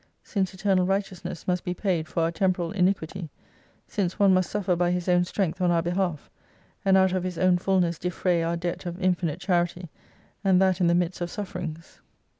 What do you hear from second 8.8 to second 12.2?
of infinite charity, and that in the midst of sufferings; 10.